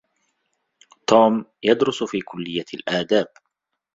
[1.07, 3.27] توم يدرس في كلّية الآداب.